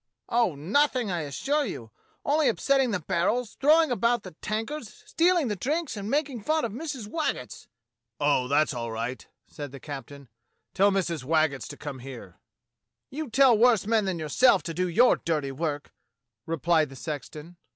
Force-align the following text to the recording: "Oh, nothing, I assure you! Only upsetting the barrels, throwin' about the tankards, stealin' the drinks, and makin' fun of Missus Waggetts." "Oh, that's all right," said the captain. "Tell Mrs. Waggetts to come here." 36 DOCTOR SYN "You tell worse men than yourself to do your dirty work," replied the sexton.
"Oh, 0.29 0.55
nothing, 0.55 1.11
I 1.11 1.19
assure 1.21 1.63
you! 1.63 1.91
Only 2.25 2.47
upsetting 2.49 2.89
the 2.89 2.99
barrels, 3.01 3.53
throwin' 3.57 3.91
about 3.91 4.23
the 4.23 4.31
tankards, 4.41 4.91
stealin' 5.05 5.47
the 5.47 5.55
drinks, 5.55 5.95
and 5.95 6.09
makin' 6.09 6.41
fun 6.41 6.65
of 6.65 6.71
Missus 6.73 7.05
Waggetts." 7.07 7.67
"Oh, 8.19 8.47
that's 8.47 8.73
all 8.73 8.91
right," 8.91 9.27
said 9.45 9.71
the 9.71 9.79
captain. 9.79 10.27
"Tell 10.73 10.89
Mrs. 10.89 11.23
Waggetts 11.23 11.67
to 11.67 11.77
come 11.77 11.99
here." 11.99 12.39
36 12.41 12.41
DOCTOR 12.41 12.45
SYN 12.47 13.17
"You 13.25 13.29
tell 13.29 13.57
worse 13.59 13.85
men 13.85 14.05
than 14.05 14.17
yourself 14.17 14.63
to 14.63 14.73
do 14.73 14.87
your 14.87 15.17
dirty 15.17 15.51
work," 15.51 15.93
replied 16.47 16.89
the 16.89 16.95
sexton. 16.95 17.57